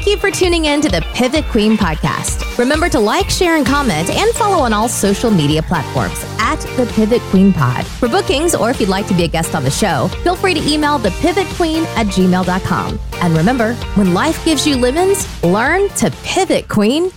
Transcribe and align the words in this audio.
Thank 0.00 0.12
you 0.12 0.16
for 0.16 0.30
tuning 0.30 0.64
in 0.64 0.80
to 0.80 0.88
the 0.88 1.02
Pivot 1.12 1.44
Queen 1.48 1.76
podcast. 1.76 2.56
Remember 2.56 2.88
to 2.88 2.98
like, 2.98 3.28
share, 3.28 3.56
and 3.56 3.66
comment, 3.66 4.08
and 4.08 4.30
follow 4.30 4.64
on 4.64 4.72
all 4.72 4.88
social 4.88 5.30
media 5.30 5.60
platforms 5.62 6.24
at 6.38 6.56
the 6.78 6.90
Pivot 6.94 7.20
Queen 7.24 7.52
Pod. 7.52 7.86
For 7.86 8.08
bookings, 8.08 8.54
or 8.54 8.70
if 8.70 8.80
you'd 8.80 8.88
like 8.88 9.06
to 9.08 9.14
be 9.14 9.24
a 9.24 9.28
guest 9.28 9.54
on 9.54 9.62
the 9.62 9.70
show, 9.70 10.08
feel 10.22 10.36
free 10.36 10.54
to 10.54 10.66
email 10.66 10.96
the 10.96 11.10
Pivot 11.20 11.46
Queen 11.48 11.82
at 11.96 12.06
gmail.com. 12.06 12.98
And 13.16 13.36
remember, 13.36 13.74
when 13.94 14.14
life 14.14 14.42
gives 14.42 14.66
you 14.66 14.78
lemons, 14.78 15.28
learn 15.44 15.90
to 15.96 16.10
pivot, 16.24 16.66
Queen. 16.66 17.10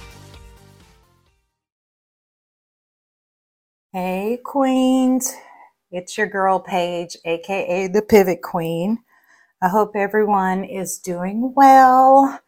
Hey, 3.94 4.40
Queens. 4.44 5.34
It's 5.90 6.18
your 6.18 6.28
girl, 6.28 6.60
Paige, 6.60 7.16
aka 7.24 7.88
the 7.88 8.02
Pivot 8.02 8.42
Queen. 8.42 8.98
I 9.62 9.70
hope 9.70 9.96
everyone 9.96 10.66
is 10.66 10.98
doing 10.98 11.54
well. 11.56 12.42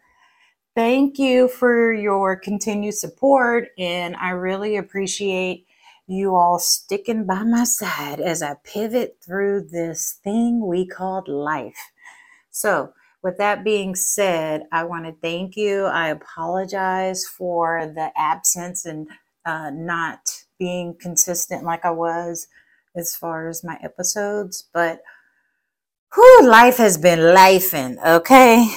Thank 0.76 1.18
you 1.18 1.48
for 1.48 1.94
your 1.94 2.36
continued 2.36 2.96
support, 2.96 3.70
and 3.80 4.14
I 4.18 4.32
really 4.32 4.76
appreciate 4.76 5.66
you 6.06 6.36
all 6.36 6.60
sticking 6.60 7.26
by 7.26 7.44
my 7.44 7.64
side 7.64 8.20
as 8.20 8.44
I 8.44 8.56
pivot 8.66 9.16
through 9.26 9.70
this 9.72 10.20
thing 10.22 10.68
we 10.68 10.86
called 10.86 11.30
life. 11.30 11.92
So, 12.52 12.92
with 13.24 13.38
that 13.38 13.64
being 13.64 13.96
said, 13.96 14.64
I 14.74 14.84
want 14.84 15.06
to 15.06 15.14
thank 15.22 15.56
you. 15.56 15.86
I 15.86 16.10
apologize 16.10 17.26
for 17.26 17.90
the 17.96 18.12
absence 18.18 18.86
and 18.86 19.08
uh, 19.46 19.70
not 19.74 20.20
being 20.60 20.94
consistent 21.00 21.64
like 21.64 21.86
I 21.86 21.92
was 21.92 22.48
as 22.98 23.16
far 23.16 23.48
as 23.48 23.64
my 23.64 23.78
episodes, 23.82 24.68
but 24.74 25.00
whew, 26.14 26.50
life 26.50 26.76
has 26.76 26.98
been 26.98 27.34
life, 27.34 27.72
lifing, 27.72 28.06
okay? 28.06 28.68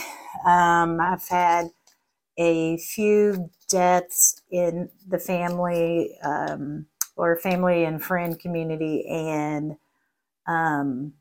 Um, 0.46 1.00
I've 1.00 1.26
had 1.28 1.70
a 2.38 2.78
few 2.78 3.50
deaths 3.68 4.40
in 4.50 4.90
the 5.06 5.18
family 5.18 6.16
um, 6.24 6.86
or 7.16 7.36
family 7.38 7.84
and 7.84 8.02
friend 8.02 8.38
community, 8.38 9.06
and 9.08 9.76
um, 10.46 11.14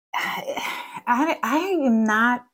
I, 0.14 1.38
I 1.42 1.58
am 1.84 2.04
not. 2.04 2.44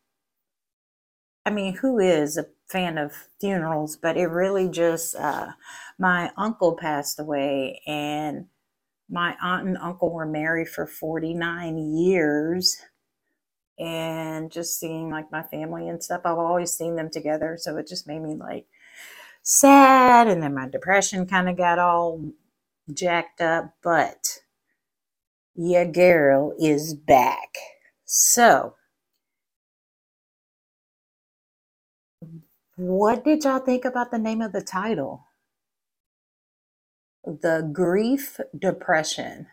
I 1.46 1.50
mean, 1.50 1.74
who 1.76 1.98
is 1.98 2.38
a 2.38 2.46
fan 2.68 2.98
of 2.98 3.12
funerals? 3.40 3.96
But 3.96 4.16
it 4.16 4.26
really 4.26 4.68
just 4.68 5.14
uh, 5.16 5.52
my 5.98 6.30
uncle 6.36 6.76
passed 6.76 7.20
away, 7.20 7.82
and 7.86 8.46
my 9.10 9.36
aunt 9.42 9.66
and 9.68 9.78
uncle 9.78 10.12
were 10.12 10.26
married 10.26 10.68
for 10.68 10.86
49 10.86 11.78
years 11.78 12.76
and 13.78 14.52
just 14.52 14.78
seeing 14.78 15.10
like 15.10 15.30
my 15.32 15.42
family 15.42 15.88
and 15.88 16.02
stuff 16.02 16.20
i've 16.24 16.38
always 16.38 16.72
seen 16.72 16.96
them 16.96 17.10
together 17.10 17.56
so 17.60 17.76
it 17.76 17.88
just 17.88 18.06
made 18.06 18.20
me 18.22 18.34
like 18.36 18.66
sad 19.42 20.28
and 20.28 20.42
then 20.42 20.54
my 20.54 20.68
depression 20.68 21.26
kind 21.26 21.48
of 21.48 21.56
got 21.56 21.78
all 21.78 22.20
jacked 22.92 23.40
up 23.40 23.74
but 23.82 24.40
yeah 25.54 25.84
girl 25.84 26.54
is 26.58 26.94
back. 26.94 27.56
So 28.04 28.74
what 32.76 33.24
did 33.24 33.44
y'all 33.44 33.60
think 33.60 33.84
about 33.84 34.10
the 34.10 34.18
name 34.18 34.42
of 34.42 34.52
the 34.52 34.62
title? 34.62 35.26
The 37.24 37.68
grief 37.72 38.40
depression 38.58 39.46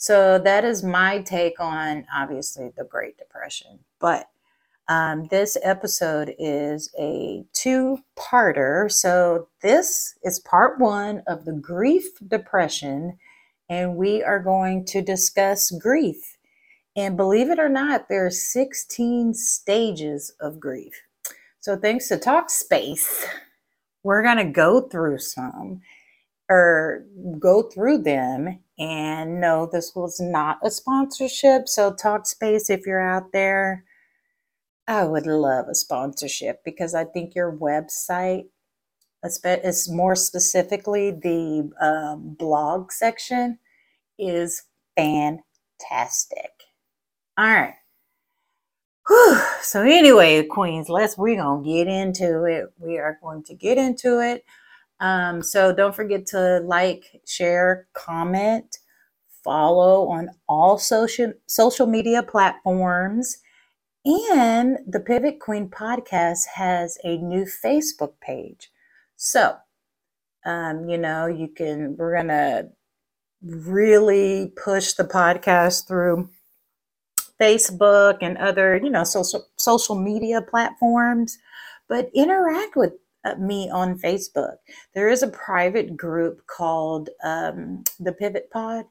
so 0.00 0.38
that 0.38 0.64
is 0.64 0.82
my 0.82 1.20
take 1.20 1.60
on 1.60 2.06
obviously 2.10 2.70
the 2.74 2.84
Great 2.84 3.18
Depression. 3.18 3.80
But 3.98 4.30
um, 4.88 5.26
this 5.26 5.58
episode 5.62 6.34
is 6.38 6.90
a 6.98 7.44
two 7.52 7.98
parter. 8.18 8.90
So 8.90 9.48
this 9.60 10.14
is 10.24 10.40
part 10.40 10.80
one 10.80 11.22
of 11.26 11.44
the 11.44 11.52
grief 11.52 12.06
depression, 12.26 13.18
and 13.68 13.94
we 13.94 14.22
are 14.22 14.40
going 14.40 14.86
to 14.86 15.02
discuss 15.02 15.70
grief. 15.70 16.38
And 16.96 17.18
believe 17.18 17.50
it 17.50 17.58
or 17.58 17.68
not, 17.68 18.08
there 18.08 18.24
are 18.24 18.30
16 18.30 19.34
stages 19.34 20.32
of 20.40 20.58
grief. 20.58 20.94
So 21.58 21.76
thanks 21.76 22.08
to 22.08 22.16
Talkspace, 22.16 23.26
we're 24.02 24.22
going 24.22 24.38
to 24.38 24.50
go 24.50 24.80
through 24.80 25.18
some 25.18 25.82
or 26.50 27.06
go 27.38 27.62
through 27.62 27.98
them 27.98 28.58
and 28.78 29.40
no 29.40 29.68
this 29.72 29.92
was 29.94 30.20
not 30.20 30.58
a 30.62 30.70
sponsorship. 30.70 31.68
So 31.68 31.92
talkspace 31.92 32.68
if 32.68 32.86
you're 32.86 33.00
out 33.00 33.32
there 33.32 33.84
i 34.88 35.04
would 35.04 35.26
love 35.26 35.68
a 35.68 35.74
sponsorship 35.74 36.64
because 36.64 36.94
i 36.94 37.04
think 37.04 37.34
your 37.34 37.56
website 37.56 38.46
is 39.24 39.88
more 39.90 40.16
specifically 40.16 41.10
the 41.10 41.70
um, 41.80 42.34
blog 42.38 42.90
section 42.90 43.58
is 44.18 44.62
fantastic. 44.96 46.50
All 47.38 47.46
right. 47.46 47.74
Whew. 49.08 49.40
so 49.62 49.82
anyway 49.82 50.42
queens 50.44 50.88
let's 50.88 51.18
we're 51.18 51.36
gonna 51.36 51.64
get 51.64 51.88
into 51.88 52.44
it. 52.44 52.72
We 52.78 52.98
are 52.98 53.18
going 53.22 53.42
to 53.44 53.54
get 53.54 53.78
into 53.78 54.20
it 54.20 54.44
um, 55.00 55.42
so 55.42 55.74
don't 55.74 55.94
forget 55.94 56.26
to 56.26 56.60
like, 56.64 57.22
share, 57.26 57.88
comment, 57.94 58.78
follow 59.42 60.08
on 60.08 60.30
all 60.48 60.78
social 60.78 61.32
social 61.46 61.86
media 61.86 62.22
platforms. 62.22 63.38
And 64.04 64.78
the 64.86 65.00
Pivot 65.00 65.40
Queen 65.40 65.68
podcast 65.68 66.46
has 66.54 66.98
a 67.04 67.18
new 67.18 67.44
Facebook 67.44 68.12
page. 68.20 68.70
So, 69.16 69.56
um, 70.44 70.88
you 70.88 70.96
know, 70.96 71.26
you 71.26 71.48
can, 71.48 71.96
we're 71.96 72.14
going 72.14 72.28
to 72.28 72.68
really 73.42 74.52
push 74.62 74.94
the 74.94 75.04
podcast 75.04 75.86
through 75.86 76.30
Facebook 77.40 78.18
and 78.20 78.36
other, 78.38 78.76
you 78.76 78.90
know, 78.90 79.04
social 79.04 79.46
social 79.56 79.94
media 79.94 80.42
platforms, 80.42 81.38
but 81.88 82.10
interact 82.14 82.76
with 82.76 82.92
me 83.38 83.70
on 83.70 83.98
Facebook. 83.98 84.56
There 84.94 85.08
is 85.08 85.22
a 85.22 85.28
private 85.28 85.96
group 85.96 86.46
called 86.46 87.10
um, 87.24 87.84
the 87.98 88.12
Pivot 88.12 88.50
Pod 88.50 88.84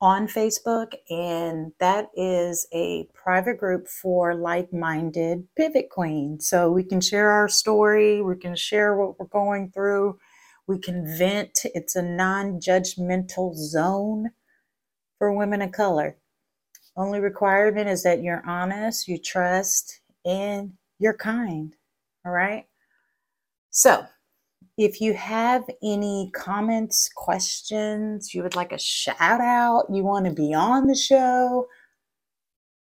on 0.00 0.26
Facebook, 0.26 0.94
and 1.10 1.72
that 1.78 2.08
is 2.16 2.66
a 2.74 3.06
private 3.14 3.56
group 3.58 3.86
for 3.86 4.34
like 4.34 4.72
minded 4.72 5.46
pivot 5.56 5.90
queens. 5.90 6.48
So 6.48 6.70
we 6.70 6.82
can 6.82 7.00
share 7.00 7.30
our 7.30 7.48
story, 7.48 8.20
we 8.20 8.36
can 8.36 8.56
share 8.56 8.96
what 8.96 9.18
we're 9.18 9.26
going 9.26 9.70
through, 9.70 10.18
we 10.66 10.78
can 10.78 11.06
vent. 11.16 11.60
It's 11.64 11.94
a 11.94 12.02
non 12.02 12.60
judgmental 12.60 13.54
zone 13.54 14.30
for 15.18 15.32
women 15.32 15.62
of 15.62 15.70
color. 15.70 16.16
Only 16.96 17.20
requirement 17.20 17.88
is 17.88 18.02
that 18.02 18.22
you're 18.22 18.42
honest, 18.46 19.08
you 19.08 19.18
trust, 19.18 20.00
and 20.24 20.72
you're 20.98 21.16
kind. 21.16 21.74
All 22.26 22.32
right. 22.32 22.66
So, 23.72 24.04
if 24.76 25.00
you 25.00 25.14
have 25.14 25.64
any 25.82 26.30
comments, 26.34 27.10
questions, 27.14 28.34
you 28.34 28.42
would 28.42 28.54
like 28.54 28.72
a 28.72 28.78
shout 28.78 29.40
out, 29.40 29.86
you 29.90 30.02
want 30.02 30.26
to 30.26 30.32
be 30.32 30.52
on 30.52 30.86
the 30.86 30.94
show, 30.94 31.66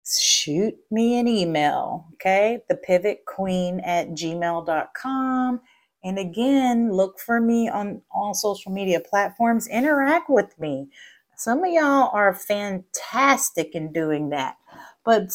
shoot 0.04 0.76
me 0.90 1.20
an 1.20 1.28
email, 1.28 2.08
okay? 2.14 2.60
The 2.70 2.76
pivot 2.76 3.20
queen 3.28 3.82
at 3.82 4.10
gmail.com. 4.10 5.62
And 6.04 6.20
again, 6.20 6.92
look 6.92 7.20
for 7.20 7.40
me 7.40 7.70
on 7.70 8.02
all 8.12 8.34
social 8.34 8.72
media 8.72 9.00
platforms, 9.00 9.68
interact 9.68 10.30
with 10.30 10.60
me. 10.60 10.90
Some 11.38 11.64
of 11.64 11.72
y'all 11.72 12.10
are 12.14 12.34
fantastic 12.34 13.76
in 13.76 13.94
doing 13.94 14.30
that, 14.30 14.58
but 15.06 15.32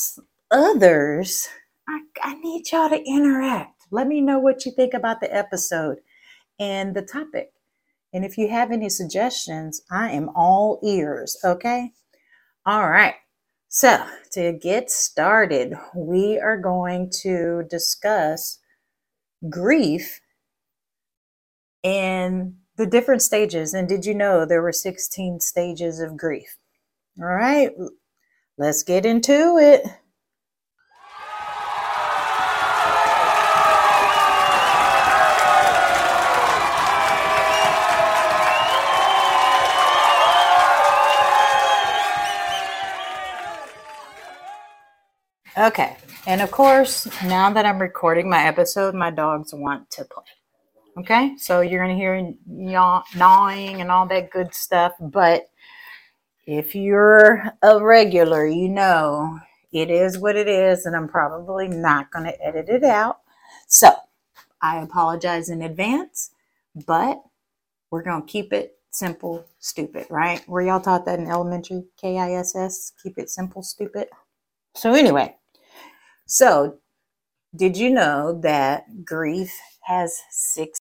others, 0.51 1.49
I, 1.89 2.01
I 2.23 2.35
need 2.35 2.71
y'all 2.73 2.89
to 2.89 3.03
interact. 3.03 3.78
Let 3.91 4.07
me 4.07 4.21
know 4.21 4.39
what 4.39 4.65
you 4.67 4.73
think 4.73 4.95
about 4.95 5.21
the 5.21 5.35
episode 5.35 5.99
and 6.59 6.95
the 6.95 7.03
topic. 7.03 7.53
And 8.13 8.25
if 8.25 8.39
you 8.39 8.49
have 8.49 8.71
any 8.71 8.89
suggestions, 8.89 9.83
I 9.91 10.11
am 10.11 10.31
all 10.35 10.81
ears, 10.83 11.37
okay? 11.45 11.93
All 12.65 12.89
right. 12.89 13.15
So, 13.69 14.07
to 14.33 14.53
get 14.53 14.91
started, 14.91 15.75
we 15.95 16.39
are 16.39 16.57
going 16.57 17.11
to 17.23 17.65
discuss 17.69 18.59
grief 19.51 20.21
and 21.85 22.55
the 22.77 22.87
different 22.87 23.21
stages. 23.21 23.75
And 23.75 23.87
did 23.89 24.07
you 24.07 24.15
know 24.15 24.47
there 24.47 24.63
were 24.63 24.73
16 24.73 25.41
stages 25.41 26.01
of 26.01 26.17
grief? 26.17 26.57
All 27.21 27.27
right, 27.27 27.71
let's 28.57 28.83
get 28.83 29.05
into 29.05 29.59
it. 29.59 29.83
Okay. 45.59 45.97
And 46.27 46.41
of 46.41 46.53
course, 46.53 47.09
now 47.25 47.53
that 47.53 47.67
I'm 47.67 47.81
recording 47.81 48.31
my 48.31 48.45
episode, 48.45 48.95
my 48.95 49.11
dogs 49.11 49.53
want 49.53 49.91
to 49.91 50.05
play. 50.05 50.23
Okay, 50.99 51.37
so 51.37 51.63
you're 51.63 51.85
going 51.85 51.97
to 51.97 52.01
hear 52.01 52.33
yaw- 52.49 53.03
gnawing 53.17 53.81
and 53.81 53.91
all 53.91 54.07
that 54.07 54.31
good 54.31 54.55
stuff. 54.55 54.93
But 55.01 55.49
if 56.47 56.75
you're 56.77 57.43
a 57.63 57.83
regular, 57.83 58.47
you 58.47 58.69
know 58.69 59.41
it 59.73 59.91
is 59.91 60.19
what 60.19 60.37
it 60.37 60.49
is, 60.49 60.87
and 60.87 60.95
I'm 60.95 61.09
probably 61.09 61.67
not 61.67 62.11
going 62.13 62.25
to 62.27 62.45
edit 62.45 62.69
it 62.69 62.85
out. 62.85 63.19
So 63.67 63.91
I 64.63 64.81
apologize 64.81 65.51
in 65.51 65.63
advance, 65.63 66.31
but 66.87 67.21
we're 67.91 68.03
going 68.03 68.23
to 68.23 68.29
keep 68.29 68.53
it 68.53 68.79
simple, 68.91 69.45
stupid, 69.59 70.07
right? 70.09 70.47
Were 70.49 70.63
y'all 70.63 70.81
taught 70.81 71.05
that 71.07 71.19
in 71.19 71.27
elementary? 71.27 71.85
K 72.01 72.19
I 72.19 72.33
S 72.35 72.55
S, 72.55 72.93
keep 73.03 73.19
it 73.19 73.31
simple, 73.31 73.63
stupid. 73.63 74.09
So, 74.75 74.95
anyway, 74.95 75.35
so 76.29 76.79
did 77.57 77.77
you 77.77 77.91
know 77.91 78.41
that 78.43 79.05
grief 79.05 79.53
has 79.83 80.21
six? 80.31 80.78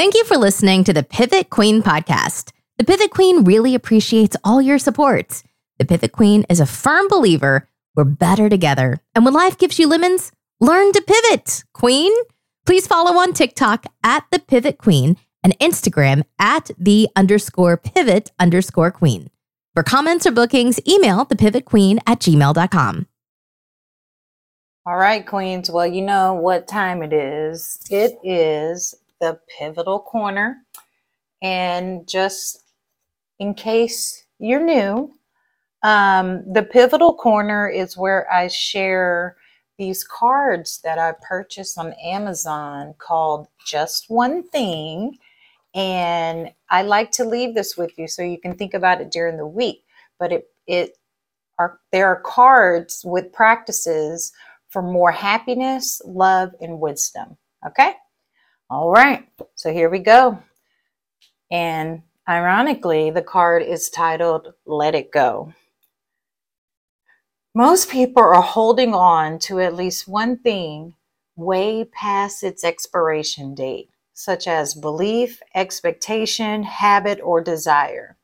Thank 0.00 0.14
you 0.14 0.24
for 0.24 0.38
listening 0.38 0.82
to 0.84 0.94
the 0.94 1.02
Pivot 1.02 1.50
Queen 1.50 1.82
podcast. 1.82 2.52
The 2.78 2.84
Pivot 2.84 3.10
Queen 3.10 3.44
really 3.44 3.74
appreciates 3.74 4.34
all 4.42 4.62
your 4.62 4.78
support. 4.78 5.42
The 5.78 5.84
Pivot 5.84 6.12
Queen 6.12 6.46
is 6.48 6.58
a 6.58 6.64
firm 6.64 7.06
believer 7.08 7.68
we're 7.94 8.04
better 8.04 8.48
together. 8.48 8.98
And 9.14 9.26
when 9.26 9.34
life 9.34 9.58
gives 9.58 9.78
you 9.78 9.86
lemons, 9.86 10.32
learn 10.58 10.92
to 10.92 11.02
pivot, 11.02 11.64
Queen. 11.74 12.10
Please 12.64 12.86
follow 12.86 13.18
on 13.18 13.34
TikTok 13.34 13.84
at 14.02 14.24
the 14.32 14.38
Pivot 14.38 14.78
Queen 14.78 15.18
and 15.44 15.58
Instagram 15.58 16.22
at 16.38 16.70
the 16.78 17.10
underscore 17.14 17.76
pivot 17.76 18.30
underscore 18.38 18.90
queen. 18.90 19.28
For 19.74 19.82
comments 19.82 20.24
or 20.24 20.30
bookings, 20.30 20.80
email 20.88 21.26
the 21.26 21.36
pivot 21.36 21.66
queen 21.66 21.98
at 22.06 22.20
gmail.com. 22.20 23.06
All 24.86 24.96
right, 24.96 25.26
Queens. 25.26 25.70
Well, 25.70 25.86
you 25.86 26.00
know 26.00 26.32
what 26.32 26.66
time 26.66 27.02
it 27.02 27.12
is. 27.12 27.78
It 27.90 28.14
is 28.24 28.94
the 29.20 29.38
pivotal 29.58 30.00
corner. 30.00 30.58
And 31.42 32.08
just 32.08 32.64
in 33.38 33.54
case 33.54 34.24
you're 34.38 34.64
new, 34.64 35.12
um, 35.82 36.44
the 36.52 36.62
pivotal 36.62 37.14
corner 37.14 37.68
is 37.68 37.96
where 37.96 38.30
I 38.32 38.48
share 38.48 39.36
these 39.78 40.04
cards 40.04 40.80
that 40.84 40.98
I 40.98 41.14
purchased 41.26 41.78
on 41.78 41.94
Amazon 42.04 42.94
called 42.98 43.48
Just 43.66 44.10
One 44.10 44.46
Thing. 44.48 45.16
And 45.74 46.52
I 46.68 46.82
like 46.82 47.10
to 47.12 47.24
leave 47.24 47.54
this 47.54 47.76
with 47.76 47.96
you 47.96 48.06
so 48.06 48.22
you 48.22 48.38
can 48.38 48.56
think 48.56 48.74
about 48.74 49.00
it 49.00 49.10
during 49.10 49.36
the 49.38 49.46
week. 49.46 49.84
But 50.18 50.32
it 50.32 50.48
it 50.66 50.98
are 51.58 51.80
there 51.92 52.06
are 52.08 52.20
cards 52.20 53.02
with 53.04 53.32
practices 53.32 54.32
for 54.68 54.82
more 54.82 55.12
happiness, 55.12 56.00
love, 56.04 56.50
and 56.60 56.78
wisdom. 56.80 57.36
Okay? 57.66 57.94
All 58.70 58.92
right. 58.92 59.26
So 59.56 59.72
here 59.72 59.90
we 59.90 59.98
go. 59.98 60.40
And 61.50 62.02
ironically, 62.28 63.10
the 63.10 63.20
card 63.20 63.64
is 63.64 63.90
titled 63.90 64.54
Let 64.64 64.94
It 64.94 65.10
Go. 65.10 65.52
Most 67.52 67.90
people 67.90 68.22
are 68.22 68.40
holding 68.40 68.94
on 68.94 69.40
to 69.40 69.58
at 69.58 69.74
least 69.74 70.06
one 70.06 70.38
thing 70.38 70.94
way 71.34 71.84
past 71.84 72.44
its 72.44 72.62
expiration 72.62 73.56
date, 73.56 73.90
such 74.12 74.46
as 74.46 74.74
belief, 74.74 75.42
expectation, 75.52 76.62
habit, 76.62 77.18
or 77.24 77.40
desire. 77.40 78.16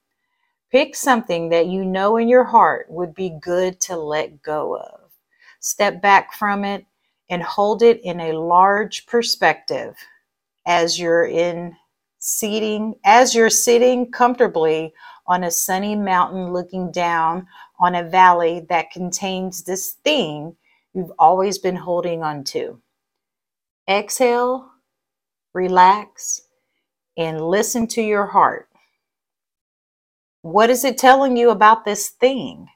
Pick 0.70 0.94
something 0.94 1.48
that 1.48 1.66
you 1.66 1.84
know 1.84 2.18
in 2.18 2.28
your 2.28 2.44
heart 2.44 2.86
would 2.88 3.16
be 3.16 3.30
good 3.30 3.80
to 3.80 3.96
let 3.96 4.42
go 4.42 4.76
of. 4.76 5.10
Step 5.58 6.00
back 6.00 6.34
from 6.34 6.64
it 6.64 6.86
and 7.28 7.42
hold 7.42 7.82
it 7.82 8.00
in 8.04 8.20
a 8.20 8.38
large 8.38 9.06
perspective 9.06 9.96
as 10.66 10.98
you're 10.98 11.26
in 11.26 11.76
seating 12.18 12.94
as 13.04 13.34
you're 13.34 13.50
sitting 13.50 14.10
comfortably 14.10 14.92
on 15.28 15.44
a 15.44 15.50
sunny 15.50 15.94
mountain 15.94 16.52
looking 16.52 16.90
down 16.90 17.46
on 17.78 17.94
a 17.94 18.08
valley 18.08 18.66
that 18.68 18.90
contains 18.90 19.62
this 19.62 19.92
thing 20.04 20.56
you've 20.94 21.12
always 21.18 21.58
been 21.58 21.76
holding 21.76 22.22
on 22.22 22.42
to. 22.42 22.80
Exhale, 23.88 24.68
relax, 25.54 26.40
and 27.16 27.40
listen 27.40 27.86
to 27.86 28.02
your 28.02 28.26
heart. 28.26 28.68
What 30.42 30.70
is 30.70 30.84
it 30.84 30.98
telling 30.98 31.36
you 31.36 31.50
about 31.50 31.84
this 31.84 32.08
thing? 32.08 32.66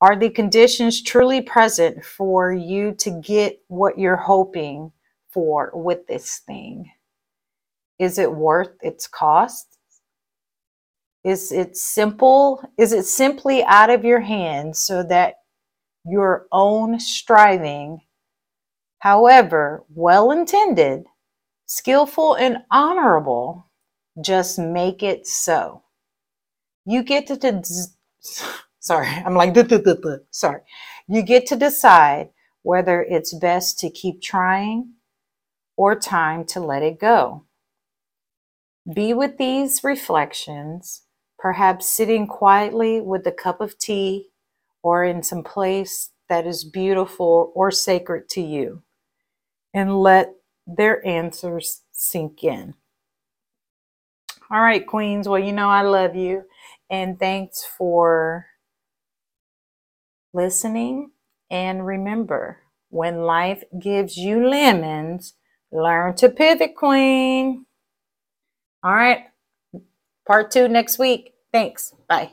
Are 0.00 0.16
the 0.16 0.30
conditions 0.30 1.02
truly 1.02 1.40
present 1.40 2.04
for 2.04 2.52
you 2.52 2.92
to 2.98 3.20
get 3.24 3.60
what 3.68 3.98
you're 3.98 4.16
hoping 4.16 4.92
for 5.32 5.70
with 5.74 6.06
this 6.06 6.40
thing? 6.46 6.90
Is 7.98 8.18
it 8.18 8.32
worth 8.32 8.76
its 8.80 9.06
cost? 9.06 9.78
Is 11.24 11.52
it 11.52 11.76
simple? 11.76 12.62
Is 12.78 12.92
it 12.92 13.04
simply 13.04 13.62
out 13.64 13.90
of 13.90 14.04
your 14.04 14.20
hands 14.20 14.80
so 14.80 15.02
that 15.04 15.34
your 16.04 16.46
own 16.50 16.98
striving, 16.98 18.00
however 18.98 19.84
well 19.88 20.32
intended, 20.32 21.04
skillful, 21.66 22.34
and 22.34 22.58
honorable, 22.72 23.70
just 24.20 24.58
make 24.58 25.02
it 25.02 25.26
so? 25.26 25.82
You 26.84 27.04
get 27.04 27.28
to, 27.28 27.54
sorry, 28.80 29.06
I'm 29.06 29.36
like, 29.36 29.54
sorry. 30.32 30.60
You 31.06 31.22
get 31.22 31.46
to 31.46 31.56
decide 31.56 32.30
whether 32.62 33.02
it's 33.02 33.32
best 33.34 33.78
to 33.78 33.90
keep 33.90 34.20
trying 34.20 34.94
or 35.76 35.94
time 35.94 36.44
to 36.46 36.60
let 36.60 36.82
it 36.82 37.00
go. 37.00 37.44
Be 38.92 39.14
with 39.14 39.38
these 39.38 39.84
reflections 39.84 41.02
perhaps 41.42 41.90
sitting 41.90 42.24
quietly 42.24 43.00
with 43.00 43.26
a 43.26 43.32
cup 43.32 43.60
of 43.60 43.76
tea 43.76 44.28
or 44.80 45.04
in 45.04 45.24
some 45.24 45.42
place 45.42 46.10
that 46.28 46.46
is 46.46 46.62
beautiful 46.62 47.52
or 47.56 47.70
sacred 47.72 48.28
to 48.28 48.40
you, 48.40 48.82
and 49.74 50.00
let 50.00 50.34
their 50.66 51.04
answers 51.06 51.82
sink 51.90 52.44
in. 52.44 52.74
All 54.50 54.60
right, 54.60 54.86
Queens. 54.86 55.28
Well, 55.28 55.40
you 55.40 55.52
know 55.52 55.68
I 55.68 55.82
love 55.82 56.14
you, 56.14 56.44
and 56.88 57.18
thanks 57.18 57.64
for 57.64 58.46
listening. 60.32 61.10
And 61.50 61.84
remember, 61.84 62.60
when 62.88 63.22
life 63.22 63.64
gives 63.78 64.16
you 64.16 64.48
lemons, 64.48 65.34
learn 65.72 66.14
to 66.16 66.28
pivot, 66.28 66.76
Queen. 66.76 67.66
All 68.84 68.92
right, 68.94 69.26
part 70.26 70.50
two 70.50 70.68
next 70.68 70.98
week. 70.98 71.34
Thanks. 71.52 71.94
Bye. 72.08 72.32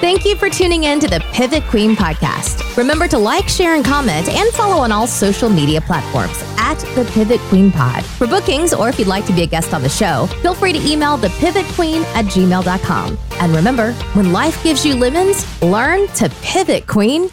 Thank 0.00 0.24
you 0.24 0.34
for 0.34 0.48
tuning 0.48 0.84
in 0.84 0.98
to 1.00 1.08
the 1.08 1.20
Pivot 1.30 1.62
Queen 1.64 1.94
podcast. 1.94 2.74
Remember 2.78 3.06
to 3.06 3.18
like, 3.18 3.48
share, 3.50 3.74
and 3.74 3.84
comment, 3.84 4.30
and 4.30 4.48
follow 4.54 4.82
on 4.82 4.90
all 4.90 5.06
social 5.06 5.50
media 5.50 5.78
platforms 5.82 6.42
at 6.56 6.78
the 6.94 7.04
Pivot 7.12 7.38
Queen 7.50 7.70
Pod. 7.70 8.02
For 8.02 8.26
bookings, 8.26 8.72
or 8.72 8.88
if 8.88 8.98
you'd 8.98 9.08
like 9.08 9.26
to 9.26 9.34
be 9.34 9.42
a 9.42 9.46
guest 9.46 9.74
on 9.74 9.82
the 9.82 9.90
show, 9.90 10.26
feel 10.40 10.54
free 10.54 10.72
to 10.72 10.80
email 10.90 11.18
the 11.18 11.28
Pivot 11.38 11.66
Queen 11.74 12.02
at 12.14 12.24
gmail.com. 12.24 13.18
And 13.32 13.54
remember, 13.54 13.92
when 14.14 14.32
life 14.32 14.62
gives 14.64 14.86
you 14.86 14.94
lemons, 14.94 15.44
learn 15.60 16.08
to 16.14 16.30
pivot, 16.40 16.86
Queen. 16.86 17.28